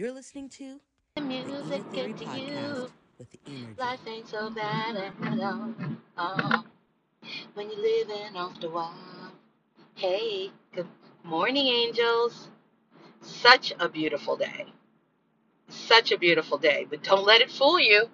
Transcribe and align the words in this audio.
You're 0.00 0.12
listening 0.12 0.48
to 0.56 0.80
The 1.16 1.20
the 1.20 1.26
music 1.26 1.82
Theory 1.92 2.12
into 2.12 2.24
Podcast 2.24 2.38
you. 2.38 2.90
with 3.18 3.36
Energy. 3.46 3.68
Life 3.78 4.00
ain't 4.06 4.28
so 4.28 4.48
bad 4.48 4.96
at 4.96 5.12
all. 5.42 5.74
Oh, 6.16 6.64
when 7.52 7.70
you're 7.70 7.82
living 7.82 8.34
off 8.34 8.58
the 8.62 8.70
wall. 8.70 8.94
Hey, 9.96 10.52
good 10.74 10.86
morning, 11.22 11.66
angels. 11.66 12.48
Such 13.20 13.74
a 13.78 13.90
beautiful 13.90 14.38
day. 14.38 14.72
Such 15.68 16.12
a 16.12 16.16
beautiful 16.16 16.56
day. 16.56 16.86
But 16.88 17.02
don't 17.02 17.26
let 17.26 17.42
it 17.42 17.50
fool 17.50 17.78
you. 17.78 18.08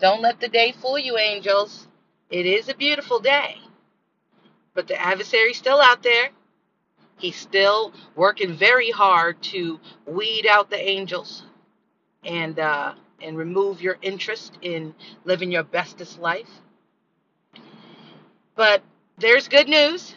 Don't 0.00 0.22
let 0.22 0.40
the 0.40 0.48
day 0.48 0.72
fool 0.72 0.98
you, 0.98 1.18
angels. 1.18 1.86
It 2.30 2.46
is 2.46 2.70
a 2.70 2.74
beautiful 2.74 3.20
day. 3.20 3.58
But 4.72 4.88
the 4.88 4.98
adversary's 4.98 5.58
still 5.58 5.82
out 5.82 6.02
there. 6.02 6.30
He's 7.18 7.36
still 7.36 7.92
working 8.16 8.54
very 8.54 8.90
hard 8.90 9.40
to 9.44 9.80
weed 10.06 10.46
out 10.46 10.70
the 10.70 10.80
angels 10.80 11.44
and 12.24 12.58
uh, 12.58 12.94
and 13.22 13.36
remove 13.36 13.80
your 13.80 13.96
interest 14.02 14.58
in 14.62 14.94
living 15.24 15.52
your 15.52 15.62
bestest 15.62 16.18
life. 16.18 16.50
But 18.56 18.82
there's 19.18 19.48
good 19.48 19.68
news. 19.68 20.14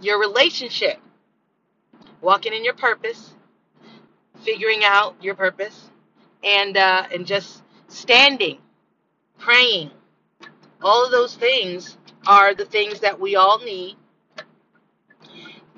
Your 0.00 0.18
relationship, 0.20 0.98
walking 2.20 2.52
in 2.52 2.64
your 2.64 2.74
purpose, 2.74 3.34
figuring 4.42 4.80
out 4.84 5.14
your 5.22 5.34
purpose, 5.34 5.90
and 6.44 6.76
uh, 6.76 7.06
and 7.12 7.26
just 7.26 7.62
standing, 7.88 8.58
praying, 9.38 9.90
all 10.82 11.04
of 11.04 11.10
those 11.10 11.34
things 11.36 11.96
are 12.26 12.54
the 12.54 12.64
things 12.64 13.00
that 13.00 13.18
we 13.18 13.36
all 13.36 13.58
need 13.58 13.96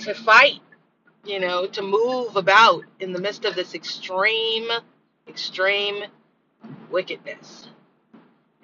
to 0.01 0.15
fight. 0.15 0.61
You 1.25 1.41
know, 1.41 1.67
to 1.67 1.83
move 1.83 2.37
about 2.37 2.85
in 3.01 3.13
the 3.13 3.21
midst 3.21 3.47
of 3.47 3.55
this 3.55 3.75
extreme, 3.75 4.69
extreme 5.27 6.05
wickedness. 6.91 7.69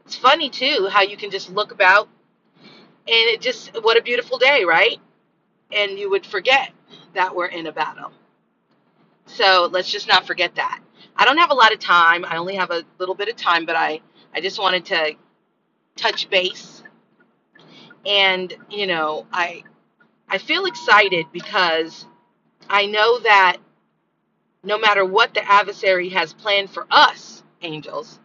It's 0.04 0.16
funny 0.16 0.50
too 0.50 0.88
how 0.90 1.02
you 1.02 1.16
can 1.16 1.30
just 1.30 1.50
look 1.50 1.72
about 1.72 2.08
and 3.08 3.28
it 3.30 3.40
just 3.40 3.70
what 3.82 3.96
a 3.96 4.02
beautiful 4.02 4.38
day, 4.38 4.64
right? 4.64 4.98
And 5.72 5.98
you 5.98 6.10
would 6.10 6.26
forget 6.26 6.72
that 7.14 7.34
we're 7.34 7.46
in 7.46 7.66
a 7.66 7.72
battle. 7.72 8.12
So 9.26 9.68
let's 9.72 9.90
just 9.90 10.08
not 10.08 10.26
forget 10.26 10.54
that. 10.56 10.80
I 11.16 11.24
don't 11.24 11.38
have 11.38 11.50
a 11.50 11.54
lot 11.54 11.72
of 11.72 11.78
time. 11.78 12.24
I 12.24 12.36
only 12.36 12.56
have 12.56 12.70
a 12.70 12.84
little 12.98 13.14
bit 13.14 13.28
of 13.28 13.36
time, 13.36 13.66
but 13.66 13.76
I 13.76 14.00
I 14.34 14.40
just 14.40 14.58
wanted 14.58 14.84
to 14.86 15.14
touch 15.96 16.30
base. 16.30 16.82
And, 18.06 18.54
you 18.70 18.86
know, 18.86 19.26
I 19.32 19.64
I 20.30 20.38
feel 20.38 20.66
excited 20.66 21.26
because 21.32 22.06
I 22.68 22.86
know 22.86 23.18
that 23.20 23.58
no 24.64 24.78
matter 24.78 25.04
what 25.04 25.34
the 25.34 25.50
adversary 25.50 26.10
has 26.10 26.34
planned 26.34 26.70
for 26.70 26.86
us, 26.90 27.42
angels, 27.62 28.20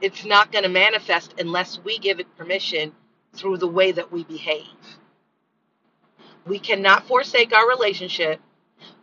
it's 0.00 0.24
not 0.24 0.52
going 0.52 0.64
to 0.64 0.70
manifest 0.70 1.34
unless 1.38 1.78
we 1.84 1.98
give 1.98 2.20
it 2.20 2.36
permission 2.36 2.92
through 3.34 3.58
the 3.58 3.68
way 3.68 3.92
that 3.92 4.12
we 4.12 4.24
behave. 4.24 4.66
We 6.46 6.58
cannot 6.58 7.06
forsake 7.06 7.54
our 7.54 7.68
relationship. 7.68 8.40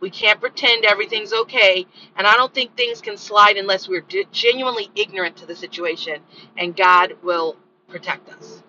We 0.00 0.10
can't 0.10 0.40
pretend 0.40 0.84
everything's 0.84 1.32
okay. 1.32 1.86
And 2.16 2.26
I 2.26 2.36
don't 2.36 2.54
think 2.54 2.76
things 2.76 3.00
can 3.00 3.16
slide 3.16 3.56
unless 3.56 3.88
we're 3.88 4.02
ge- 4.02 4.28
genuinely 4.32 4.90
ignorant 4.96 5.36
to 5.38 5.46
the 5.46 5.56
situation 5.56 6.22
and 6.58 6.76
God 6.76 7.14
will 7.22 7.56
protect 7.88 8.28
us. 8.30 8.62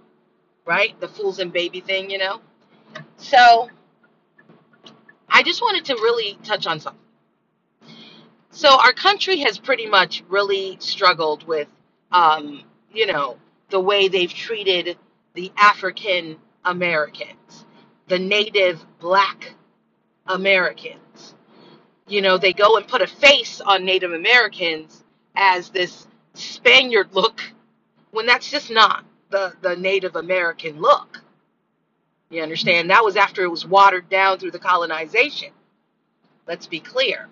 Right? 0.66 1.00
The 1.02 1.08
fools 1.08 1.40
and 1.40 1.54
baby 1.54 1.82
thing, 1.82 2.10
you 2.12 2.20
know? 2.20 2.42
So 3.18 3.70
I 5.30 5.44
just 5.44 5.62
wanted 5.62 5.86
to 5.86 5.96
really 5.96 6.38
touch 6.44 6.68
on 6.68 6.80
something. 6.80 7.02
So 8.52 8.78
our 8.80 8.94
country 8.94 9.38
has 9.40 9.58
pretty 9.60 9.86
much 9.88 10.24
really 10.28 10.78
struggled 10.80 11.48
with, 11.48 11.68
um, 12.12 12.64
you 12.92 13.06
know, 13.06 13.38
the 13.70 13.80
way 13.80 14.08
they've 14.08 14.34
treated 14.34 14.98
the 15.34 15.52
African 15.58 16.38
Americans, 16.66 17.66
the 18.08 18.20
native 18.20 18.84
black 19.00 19.54
Americans. 20.26 21.36
You 22.08 22.22
know, 22.22 22.38
they 22.38 22.54
go 22.54 22.78
and 22.78 22.88
put 22.88 23.02
a 23.02 23.08
face 23.08 23.62
on 23.62 23.86
Native 23.86 24.14
Americans 24.14 25.04
as 25.36 25.70
this 25.70 26.08
Spaniard 26.34 27.14
look 27.14 27.42
when 28.12 28.26
that's 28.26 28.50
just 28.50 28.72
not 28.72 29.06
the, 29.30 29.54
the 29.62 29.76
Native 29.76 30.16
American 30.16 30.82
look. 30.82 31.22
You 32.30 32.44
understand? 32.44 32.90
That 32.90 33.04
was 33.04 33.16
after 33.16 33.44
it 33.44 33.50
was 33.50 33.66
watered 33.66 34.10
down 34.10 34.40
through 34.40 34.52
the 34.52 34.60
colonization. 34.60 35.50
Let's 36.48 36.68
be 36.68 36.80
clear. 36.80 37.28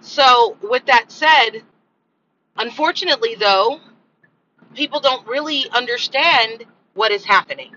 So, 0.00 0.56
with 0.62 0.86
that 0.86 1.12
said, 1.12 1.62
unfortunately, 2.56 3.36
though, 3.36 3.80
people 4.74 5.00
don't 5.00 5.26
really 5.26 5.66
understand 5.70 6.64
what 6.94 7.12
is 7.12 7.24
happening. 7.24 7.74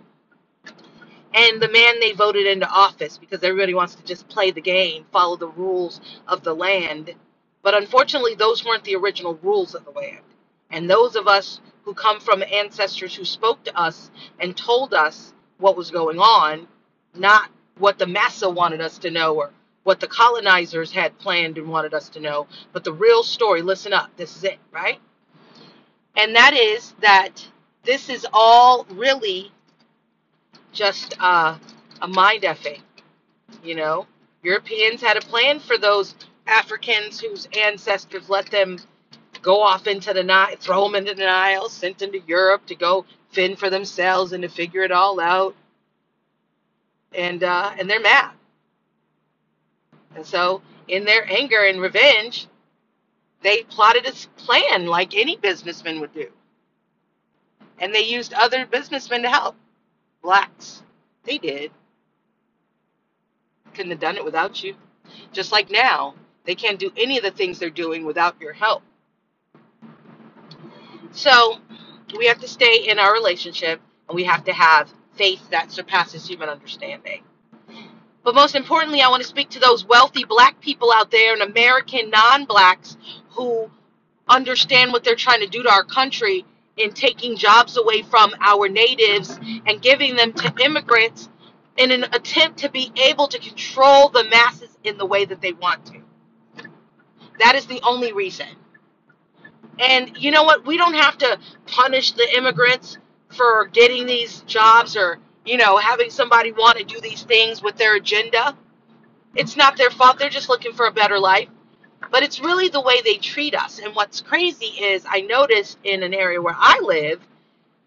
And 1.33 1.61
the 1.61 1.69
man 1.69 1.99
they 1.99 2.13
voted 2.13 2.47
into 2.47 2.67
office 2.67 3.17
because 3.17 3.43
everybody 3.43 3.73
wants 3.73 3.95
to 3.95 4.03
just 4.05 4.27
play 4.29 4.51
the 4.51 4.61
game, 4.61 5.05
follow 5.11 5.35
the 5.35 5.49
rules 5.49 6.01
of 6.27 6.43
the 6.43 6.55
land. 6.55 7.13
But 7.61 7.75
unfortunately, 7.75 8.35
those 8.35 8.65
weren't 8.65 8.85
the 8.85 8.95
original 8.95 9.37
rules 9.43 9.75
of 9.75 9.85
the 9.85 9.91
land. 9.91 10.23
And 10.71 10.89
those 10.89 11.15
of 11.15 11.27
us 11.27 11.59
who 11.83 11.93
come 11.93 12.19
from 12.19 12.43
ancestors 12.43 13.15
who 13.15 13.25
spoke 13.25 13.63
to 13.65 13.77
us 13.77 14.11
and 14.39 14.57
told 14.57 14.93
us 14.93 15.34
what 15.59 15.77
was 15.77 15.91
going 15.91 16.19
on, 16.19 16.67
not 17.15 17.49
what 17.77 17.97
the 17.99 18.07
massa 18.07 18.49
wanted 18.49 18.81
us 18.81 18.97
to 18.99 19.11
know 19.11 19.35
or 19.35 19.51
what 19.83 19.99
the 19.99 20.07
colonizers 20.07 20.91
had 20.91 21.17
planned 21.19 21.57
and 21.57 21.67
wanted 21.67 21.93
us 21.93 22.09
to 22.09 22.19
know, 22.19 22.47
but 22.73 22.83
the 22.83 22.93
real 22.93 23.23
story. 23.23 23.61
Listen 23.61 23.93
up, 23.93 24.09
this 24.17 24.35
is 24.35 24.43
it, 24.43 24.59
right? 24.71 24.99
And 26.17 26.35
that 26.35 26.53
is 26.53 26.93
that 27.01 27.47
this 27.83 28.09
is 28.09 28.25
all 28.33 28.85
really 28.91 29.51
just 30.71 31.15
uh, 31.19 31.57
a 32.01 32.07
mind 32.07 32.43
effing. 32.43 32.81
You 33.63 33.75
know, 33.75 34.07
Europeans 34.43 35.01
had 35.01 35.17
a 35.17 35.21
plan 35.21 35.59
for 35.59 35.77
those 35.77 36.15
Africans 36.47 37.19
whose 37.19 37.47
ancestors 37.57 38.29
let 38.29 38.49
them 38.51 38.79
go 39.45 39.61
off 39.61 39.85
into 39.85 40.11
the 40.11 40.23
Nile, 40.23 40.55
throw 40.59 40.83
them 40.85 40.95
into 40.95 41.13
the 41.13 41.23
Nile, 41.23 41.69
sent 41.69 41.99
them 41.99 42.11
to 42.11 42.19
Europe 42.25 42.65
to 42.65 42.75
go 42.75 43.05
fend 43.31 43.59
for 43.59 43.69
themselves 43.69 44.33
and 44.33 44.41
to 44.41 44.49
figure 44.49 44.81
it 44.81 44.91
all 44.91 45.19
out. 45.19 45.55
And 47.13 47.43
uh, 47.43 47.71
and 47.77 47.87
they're 47.87 48.01
mad. 48.01 48.31
And 50.15 50.25
so, 50.25 50.61
in 50.87 51.05
their 51.05 51.29
anger 51.31 51.63
and 51.63 51.79
revenge, 51.79 52.47
they 53.43 53.61
plotted 53.63 54.07
a 54.07 54.13
plan 54.41 54.87
like 54.87 55.15
any 55.15 55.37
businessman 55.37 55.99
would 55.99 56.13
do. 56.13 56.29
And 57.79 57.93
they 57.93 58.01
used 58.01 58.33
other 58.33 58.65
businessmen 58.65 59.21
to 59.21 59.29
help. 59.29 59.55
Blacks. 60.23 60.81
They 61.23 61.37
did. 61.37 61.71
Couldn't 63.73 63.91
have 63.91 63.99
done 63.99 64.17
it 64.17 64.25
without 64.25 64.63
you. 64.63 64.75
Just 65.33 65.51
like 65.51 65.69
now, 65.69 66.15
they 66.45 66.55
can't 66.55 66.79
do 66.79 66.91
any 66.97 67.17
of 67.17 67.23
the 67.23 67.31
things 67.31 67.59
they're 67.59 67.69
doing 67.69 68.05
without 68.05 68.39
your 68.41 68.53
help. 68.53 68.81
So, 71.15 71.59
we 72.17 72.27
have 72.27 72.39
to 72.41 72.47
stay 72.47 72.87
in 72.87 72.99
our 72.99 73.13
relationship 73.13 73.81
and 74.09 74.15
we 74.15 74.25
have 74.25 74.43
to 74.45 74.53
have 74.53 74.93
faith 75.15 75.49
that 75.49 75.71
surpasses 75.71 76.27
human 76.27 76.49
understanding. 76.49 77.23
But 78.23 78.35
most 78.35 78.55
importantly, 78.55 79.01
I 79.01 79.09
want 79.09 79.21
to 79.21 79.27
speak 79.27 79.49
to 79.51 79.59
those 79.59 79.85
wealthy 79.85 80.25
black 80.25 80.59
people 80.59 80.91
out 80.91 81.11
there 81.11 81.33
and 81.33 81.41
American 81.41 82.09
non 82.09 82.45
blacks 82.45 82.97
who 83.29 83.69
understand 84.27 84.91
what 84.91 85.03
they're 85.03 85.15
trying 85.15 85.41
to 85.41 85.47
do 85.47 85.63
to 85.63 85.71
our 85.71 85.83
country 85.83 86.45
in 86.77 86.91
taking 86.91 87.37
jobs 87.37 87.77
away 87.77 88.01
from 88.01 88.33
our 88.41 88.67
natives 88.67 89.39
and 89.65 89.81
giving 89.81 90.15
them 90.15 90.33
to 90.33 90.53
immigrants 90.63 91.29
in 91.77 91.91
an 91.91 92.03
attempt 92.13 92.59
to 92.59 92.69
be 92.69 92.91
able 92.97 93.27
to 93.27 93.39
control 93.39 94.09
the 94.09 94.23
masses 94.25 94.77
in 94.83 94.97
the 94.97 95.05
way 95.05 95.25
that 95.25 95.41
they 95.41 95.53
want 95.53 95.85
to. 95.85 95.99
That 97.39 97.55
is 97.55 97.67
the 97.67 97.81
only 97.83 98.11
reason. 98.11 98.47
And 99.79 100.17
you 100.17 100.31
know 100.31 100.43
what? 100.43 100.65
We 100.65 100.77
don't 100.77 100.93
have 100.93 101.17
to 101.19 101.39
punish 101.65 102.13
the 102.13 102.27
immigrants 102.35 102.97
for 103.29 103.65
getting 103.73 104.05
these 104.05 104.41
jobs 104.41 104.95
or, 104.95 105.19
you 105.45 105.57
know, 105.57 105.77
having 105.77 106.09
somebody 106.09 106.51
want 106.51 106.77
to 106.77 106.83
do 106.83 106.99
these 107.01 107.23
things 107.23 107.61
with 107.61 107.77
their 107.77 107.95
agenda. 107.95 108.55
It's 109.35 109.57
not 109.57 109.77
their 109.77 109.89
fault. 109.91 110.19
They're 110.19 110.29
just 110.29 110.49
looking 110.49 110.73
for 110.73 110.87
a 110.87 110.91
better 110.91 111.19
life. 111.19 111.49
But 112.11 112.23
it's 112.23 112.39
really 112.39 112.69
the 112.69 112.81
way 112.81 113.01
they 113.03 113.17
treat 113.17 113.55
us. 113.55 113.79
And 113.79 113.95
what's 113.95 114.21
crazy 114.21 114.67
is 114.67 115.05
I 115.09 115.21
noticed 115.21 115.77
in 115.83 116.03
an 116.03 116.13
area 116.13 116.41
where 116.41 116.55
I 116.57 116.79
live, 116.81 117.21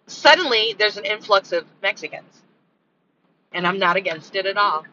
suddenly 0.06 0.74
there's 0.78 0.96
an 0.96 1.04
influx 1.06 1.52
of 1.52 1.64
Mexicans. 1.82 2.42
And 3.52 3.66
I'm 3.66 3.78
not 3.78 3.96
against 3.96 4.36
it 4.36 4.46
at 4.46 4.58
all. 4.58 4.84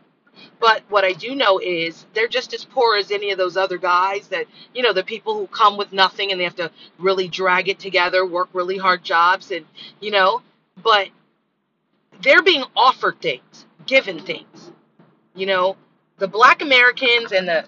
But 0.60 0.84
what 0.90 1.04
I 1.04 1.14
do 1.14 1.36
know 1.36 1.60
is 1.60 2.06
they're 2.14 2.28
just 2.28 2.54
as 2.54 2.66
poor 2.66 2.96
as 2.96 3.12
any 3.12 3.32
of 3.32 3.38
those 3.38 3.58
other 3.58 3.78
guys 3.78 4.28
that, 4.30 4.46
you 4.74 4.84
know, 4.84 4.94
the 4.94 5.04
people 5.04 5.34
who 5.36 5.48
come 5.48 5.78
with 5.78 5.94
nothing 5.94 6.32
and 6.32 6.40
they 6.40 6.44
have 6.44 6.56
to 6.56 6.72
really 7.00 7.28
drag 7.28 7.70
it 7.70 7.80
together, 7.80 8.26
work 8.26 8.50
really 8.54 8.78
hard 8.78 9.04
jobs, 9.04 9.52
and, 9.52 9.66
you 10.00 10.12
know, 10.12 10.42
but 10.82 11.10
they're 12.22 12.44
being 12.44 12.64
offered 12.76 13.20
things, 13.22 13.66
given 13.86 14.20
things. 14.20 14.72
You 15.34 15.46
know, 15.46 15.78
the 16.18 16.28
black 16.28 16.62
Americans 16.62 17.32
and 17.32 17.48
the 17.48 17.66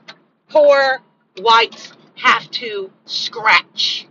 poor 0.50 1.02
whites 1.38 1.94
have 2.16 2.50
to 2.52 2.92
scratch 3.06 4.08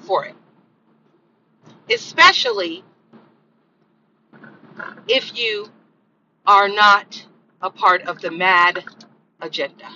for 0.00 0.26
it, 0.26 0.34
especially 1.92 2.84
if 5.08 5.36
you 5.36 5.68
are 6.48 6.70
not 6.70 7.26
a 7.62 7.70
part 7.70 8.02
of 8.04 8.22
the 8.22 8.32
mad 8.32 8.84
agenda. 9.42 9.88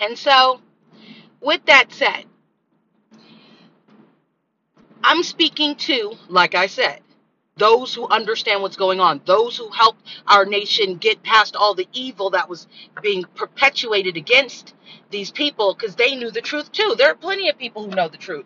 And 0.00 0.18
so, 0.18 0.60
with 1.40 1.64
that 1.66 1.92
said, 1.92 2.24
I'm 5.04 5.22
speaking 5.22 5.76
to, 5.76 6.14
like 6.28 6.54
I 6.54 6.66
said, 6.66 7.00
those 7.56 7.94
who 7.94 8.06
understand 8.08 8.62
what's 8.62 8.76
going 8.76 9.00
on, 9.00 9.20
those 9.24 9.56
who 9.56 9.70
helped 9.70 10.02
our 10.26 10.44
nation 10.44 10.96
get 10.96 11.22
past 11.22 11.56
all 11.56 11.74
the 11.74 11.88
evil 11.92 12.30
that 12.30 12.48
was 12.48 12.66
being 13.02 13.24
perpetuated 13.34 14.16
against 14.16 14.74
these 15.10 15.30
people 15.30 15.74
because 15.74 15.96
they 15.96 16.14
knew 16.16 16.30
the 16.30 16.40
truth 16.42 16.70
too. 16.72 16.94
There 16.98 17.10
are 17.10 17.14
plenty 17.14 17.48
of 17.48 17.58
people 17.58 17.84
who 17.84 17.94
know 17.94 18.08
the 18.08 18.18
truth. 18.18 18.44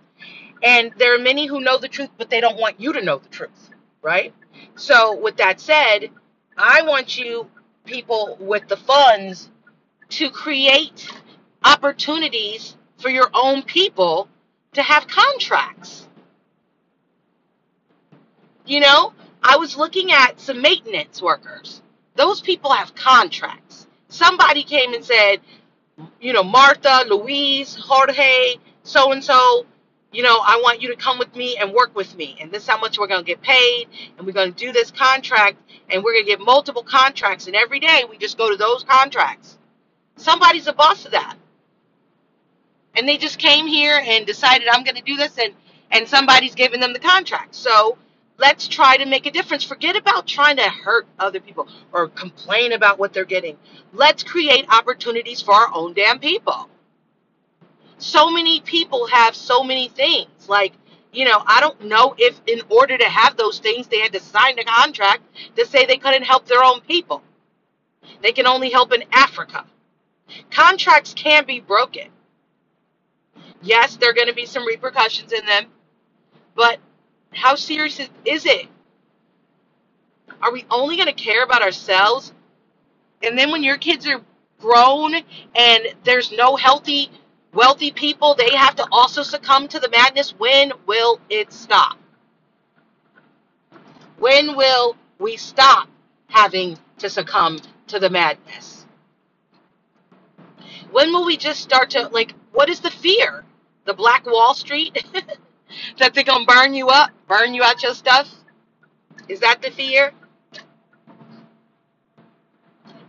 And 0.62 0.92
there 0.98 1.14
are 1.14 1.18
many 1.18 1.46
who 1.46 1.60
know 1.60 1.78
the 1.78 1.88
truth, 1.88 2.10
but 2.18 2.30
they 2.30 2.40
don't 2.40 2.58
want 2.58 2.80
you 2.80 2.92
to 2.92 3.02
know 3.02 3.18
the 3.18 3.28
truth, 3.28 3.70
right? 4.02 4.32
So, 4.76 5.16
with 5.16 5.36
that 5.38 5.58
said, 5.58 6.10
I 6.56 6.82
want 6.82 7.18
you 7.18 7.48
people 7.86 8.36
with 8.38 8.68
the 8.68 8.76
funds 8.76 9.50
to 10.10 10.30
create 10.30 11.08
opportunities 11.64 12.76
for 12.98 13.08
your 13.08 13.30
own 13.34 13.62
people 13.62 14.28
to 14.74 14.82
have 14.82 15.06
contracts. 15.08 15.99
You 18.70 18.78
know, 18.78 19.12
I 19.42 19.56
was 19.56 19.76
looking 19.76 20.12
at 20.12 20.38
some 20.38 20.62
maintenance 20.62 21.20
workers. 21.20 21.82
Those 22.14 22.40
people 22.40 22.70
have 22.70 22.94
contracts. 22.94 23.88
Somebody 24.06 24.62
came 24.62 24.94
and 24.94 25.04
said, 25.04 25.40
you 26.20 26.32
know, 26.32 26.44
Martha, 26.44 27.04
Louise, 27.08 27.74
Jorge, 27.74 28.54
so 28.84 29.10
and 29.10 29.24
so, 29.24 29.66
you 30.12 30.22
know, 30.22 30.38
I 30.38 30.60
want 30.62 30.80
you 30.80 30.88
to 30.88 30.94
come 30.94 31.18
with 31.18 31.34
me 31.34 31.56
and 31.56 31.72
work 31.72 31.96
with 31.96 32.14
me. 32.14 32.38
And 32.40 32.52
this 32.52 32.62
is 32.62 32.68
how 32.68 32.78
much 32.78 32.96
we're 32.96 33.08
going 33.08 33.24
to 33.24 33.26
get 33.26 33.42
paid. 33.42 33.88
And 34.16 34.24
we're 34.24 34.34
going 34.34 34.52
to 34.54 34.56
do 34.56 34.70
this 34.70 34.92
contract. 34.92 35.56
And 35.88 36.04
we're 36.04 36.12
going 36.12 36.26
to 36.26 36.30
get 36.30 36.38
multiple 36.38 36.84
contracts. 36.84 37.48
And 37.48 37.56
every 37.56 37.80
day 37.80 38.04
we 38.08 38.18
just 38.18 38.38
go 38.38 38.52
to 38.52 38.56
those 38.56 38.84
contracts. 38.84 39.58
Somebody's 40.14 40.68
a 40.68 40.72
boss 40.72 41.04
of 41.06 41.10
that. 41.10 41.34
And 42.94 43.08
they 43.08 43.16
just 43.16 43.40
came 43.40 43.66
here 43.66 44.00
and 44.00 44.24
decided, 44.24 44.68
I'm 44.68 44.84
going 44.84 44.94
to 44.94 45.02
do 45.02 45.16
this. 45.16 45.36
And, 45.38 45.54
and 45.90 46.06
somebody's 46.06 46.54
giving 46.54 46.78
them 46.78 46.92
the 46.92 47.00
contract. 47.00 47.56
So 47.56 47.98
let's 48.40 48.68
try 48.68 48.96
to 48.96 49.06
make 49.06 49.26
a 49.26 49.30
difference. 49.30 49.64
Forget 49.64 49.96
about 49.96 50.26
trying 50.26 50.56
to 50.56 50.64
hurt 50.64 51.06
other 51.18 51.40
people 51.40 51.68
or 51.92 52.08
complain 52.08 52.72
about 52.72 52.98
what 52.98 53.12
they're 53.12 53.24
getting. 53.26 53.58
Let's 53.92 54.24
create 54.24 54.66
opportunities 54.70 55.42
for 55.42 55.54
our 55.54 55.68
own 55.74 55.94
damn 55.94 56.18
people 56.18 56.68
so 58.00 58.30
many 58.30 58.60
people 58.60 59.06
have 59.08 59.34
so 59.36 59.62
many 59.62 59.88
things. 59.88 60.48
Like, 60.48 60.72
you 61.12 61.24
know, 61.24 61.42
I 61.46 61.60
don't 61.60 61.84
know 61.84 62.14
if 62.18 62.40
in 62.46 62.62
order 62.68 62.96
to 62.98 63.04
have 63.04 63.36
those 63.36 63.58
things, 63.58 63.86
they 63.86 64.00
had 64.00 64.12
to 64.12 64.20
sign 64.20 64.58
a 64.58 64.64
contract 64.64 65.22
to 65.56 65.66
say 65.66 65.86
they 65.86 65.96
couldn't 65.98 66.24
help 66.24 66.46
their 66.46 66.64
own 66.64 66.80
people. 66.80 67.22
They 68.22 68.32
can 68.32 68.46
only 68.46 68.70
help 68.70 68.92
in 68.92 69.04
Africa. 69.12 69.64
Contracts 70.50 71.14
can 71.14 71.44
be 71.44 71.60
broken. 71.60 72.08
Yes, 73.62 73.96
there 73.96 74.10
are 74.10 74.14
going 74.14 74.28
to 74.28 74.34
be 74.34 74.46
some 74.46 74.66
repercussions 74.66 75.32
in 75.32 75.44
them, 75.44 75.66
but 76.54 76.78
how 77.32 77.54
serious 77.54 78.00
is 78.24 78.46
it? 78.46 78.66
Are 80.42 80.52
we 80.52 80.64
only 80.70 80.96
going 80.96 81.06
to 81.06 81.12
care 81.12 81.44
about 81.44 81.62
ourselves? 81.62 82.32
And 83.22 83.38
then 83.38 83.50
when 83.50 83.62
your 83.62 83.76
kids 83.76 84.06
are 84.06 84.22
grown 84.58 85.14
and 85.54 85.82
there's 86.04 86.32
no 86.32 86.56
healthy 86.56 87.10
wealthy 87.52 87.90
people, 87.90 88.34
they 88.34 88.54
have 88.54 88.76
to 88.76 88.86
also 88.92 89.22
succumb 89.22 89.68
to 89.68 89.80
the 89.80 89.90
madness. 89.90 90.30
When 90.38 90.72
will 90.86 91.20
it 91.28 91.52
stop? 91.52 91.98
When 94.18 94.56
will 94.56 94.96
we 95.18 95.36
stop 95.36 95.88
having 96.28 96.78
to 96.98 97.10
succumb 97.10 97.58
to 97.88 97.98
the 97.98 98.10
madness? 98.10 98.86
When 100.92 101.12
will 101.12 101.24
we 101.24 101.36
just 101.36 101.60
start 101.60 101.90
to, 101.90 102.08
like, 102.08 102.34
what 102.52 102.68
is 102.68 102.80
the 102.80 102.90
fear? 102.90 103.44
The 103.84 103.94
Black 103.94 104.26
Wall 104.26 104.54
Street? 104.54 105.04
that 105.98 106.14
they're 106.14 106.24
going 106.24 106.46
to 106.46 106.52
burn 106.52 106.74
you 106.74 106.88
up, 106.88 107.10
burn 107.28 107.54
you 107.54 107.62
out 107.62 107.82
your 107.82 107.94
stuff? 107.94 108.28
Is 109.28 109.40
that 109.40 109.62
the 109.62 109.70
fear? 109.70 110.12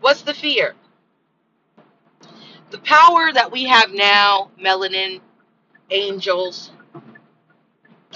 What's 0.01 0.23
the 0.23 0.33
fear? 0.33 0.75
the 2.71 2.79
power 2.79 3.31
that 3.33 3.51
we 3.51 3.65
have 3.65 3.91
now, 3.93 4.49
melanin 4.59 5.21
angels, 5.91 6.71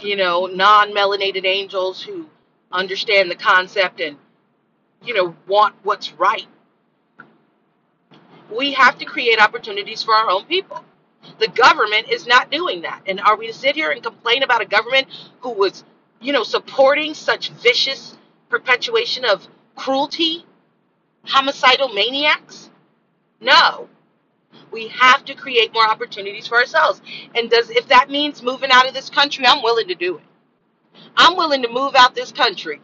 you 0.02 0.16
know, 0.16 0.48
non 0.48 0.92
melanated 0.92 1.46
angels 1.46 2.02
who 2.02 2.28
understand 2.72 3.30
the 3.30 3.36
concept 3.36 4.02
and, 4.02 4.18
you 5.04 5.14
know, 5.14 5.36
want 5.48 5.76
what's 5.84 6.14
right. 6.14 6.48
We 8.56 8.74
have 8.74 8.98
to 9.00 9.06
create 9.06 9.40
opportunities 9.40 10.04
for 10.04 10.14
our 10.14 10.30
own 10.30 10.46
people. 10.46 10.84
The 11.40 11.48
government 11.50 12.10
is 12.10 12.28
not 12.28 12.52
doing 12.52 12.82
that. 12.84 13.02
And 13.08 13.20
are 13.22 13.38
we 13.38 13.48
to 13.48 13.54
sit 13.54 13.76
here 13.76 13.92
and 13.92 14.04
complain 14.04 14.44
about 14.44 14.62
a 14.62 14.66
government 14.66 15.08
who 15.42 15.52
was, 15.52 15.84
you 16.22 16.34
know, 16.34 16.44
supporting 16.44 17.14
such 17.14 17.50
vicious 17.52 18.18
perpetuation 18.50 19.26
of 19.26 19.48
cruelty, 19.76 20.46
homicidal 21.24 21.90
maniacs? 21.90 22.70
No 23.42 23.90
we 24.72 24.88
have 24.90 25.26
to 25.26 25.34
create 25.36 25.74
more 25.74 25.88
opportunities 25.88 26.48
for 26.48 26.58
ourselves. 26.58 27.02
And 27.36 27.50
does 27.50 27.70
if 27.70 27.88
that 27.88 28.10
means 28.10 28.44
moving 28.44 28.72
out 28.72 28.88
of 28.88 28.94
this 28.94 29.10
country, 29.10 29.46
I'm 29.48 29.64
willing 29.64 29.88
to 29.88 29.96
do 29.96 30.18
it. 30.18 30.24
I'm 31.18 31.38
willing 31.38 31.62
to 31.64 31.70
move 31.70 31.96
out 31.96 32.16
this 32.16 32.32
country 32.32 32.82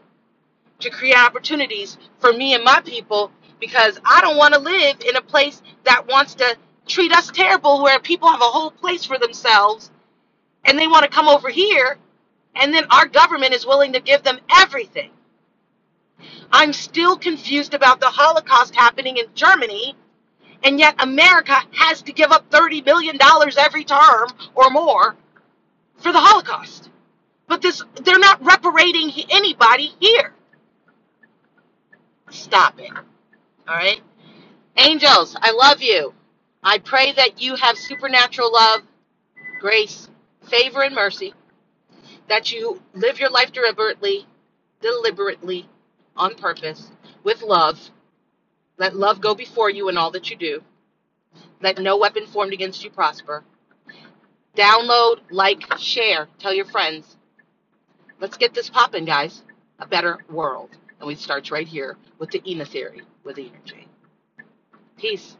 to 0.80 0.90
create 0.90 1.18
opportunities 1.18 1.98
for 2.20 2.34
me 2.34 2.54
and 2.54 2.64
my 2.64 2.82
people 2.82 3.32
because 3.60 4.00
I 4.06 4.22
don't 4.22 4.38
want 4.38 4.54
to 4.54 4.60
live 4.60 4.98
in 5.08 5.16
a 5.16 5.22
place 5.22 5.62
that 5.86 6.08
wants 6.08 6.36
to 6.36 6.58
treat 6.92 7.14
us 7.14 7.32
terrible 7.32 7.82
where 7.82 8.00
people 8.00 8.30
have 8.30 8.42
a 8.42 8.46
whole 8.46 8.72
place 8.72 9.06
for 9.06 9.18
themselves 9.18 9.92
and 10.66 10.78
they 10.78 10.88
want 10.88 11.04
to 11.04 11.10
come 11.10 11.28
over 11.28 11.50
here 11.50 11.98
and 12.56 12.74
then 12.74 12.86
our 12.92 13.08
government 13.08 13.54
is 13.54 13.66
willing 13.66 13.94
to 13.94 14.02
give 14.02 14.24
them 14.24 14.40
everything. 14.58 15.10
I'm 16.52 16.74
still 16.74 17.18
confused 17.18 17.74
about 17.74 18.00
the 18.02 18.08
Holocaust 18.08 18.76
happening 18.76 19.18
in 19.18 19.26
Germany 19.34 19.96
and 20.64 20.80
yet 20.80 20.96
America 21.00 21.56
has 21.72 22.02
to 22.04 22.12
give 22.12 22.32
up 22.32 22.50
$30 22.52 22.84
billion 22.84 23.18
every 23.58 23.86
term 23.86 24.28
or 24.54 24.70
more 24.70 25.16
for 25.98 26.12
the 26.12 26.20
Holocaust. 26.20 26.90
But 27.48 27.62
this 27.62 27.84
they're 28.04 28.20
not 28.20 28.44
reparating 28.44 29.12
anybody 29.30 29.94
here. 30.00 30.34
Stop 32.30 32.80
it. 32.80 32.92
All 32.92 33.76
right? 33.76 34.02
Angels, 34.78 35.36
I 35.40 35.52
love 35.52 35.82
you. 35.82 36.14
I 36.64 36.78
pray 36.80 37.12
that 37.14 37.42
you 37.42 37.56
have 37.56 37.78
supernatural 37.78 38.52
love, 38.54 38.82
grace, 39.60 40.08
favor, 40.50 40.84
and 40.84 40.96
mercy. 40.96 41.34
That 42.30 42.52
you 42.52 42.82
live 42.94 43.20
your 43.20 43.30
life 43.30 43.52
deliberately, 43.52 44.28
deliberately, 44.82 45.68
on 46.16 46.36
purpose, 46.36 46.92
with 47.24 47.42
love, 47.42 47.80
let 48.78 48.96
love 48.96 49.22
go 49.22 49.36
before 49.36 49.70
you 49.70 49.90
in 49.90 49.98
all 49.98 50.12
that 50.12 50.32
you 50.32 50.36
do. 50.36 50.64
Let 51.62 51.78
no 51.78 51.98
weapon 51.98 52.26
formed 52.26 52.54
against 52.54 52.84
you 52.84 52.90
prosper. 52.90 53.44
Download, 54.58 55.20
like, 55.30 55.62
share, 55.78 56.28
tell 56.40 56.54
your 56.54 56.66
friends. 56.66 57.16
Let's 58.20 58.38
get 58.38 58.54
this 58.54 58.70
popping, 58.70 59.06
guys. 59.06 59.44
A 59.80 59.88
better 59.88 60.20
world. 60.30 60.72
And 61.00 61.08
we 61.08 61.16
start 61.16 61.52
right 61.52 61.68
here 61.68 61.98
with 62.20 62.32
the 62.32 62.42
Ina 62.50 62.66
theory 62.66 63.04
with 63.24 63.38
energy. 63.38 63.88
Peace. 64.98 65.38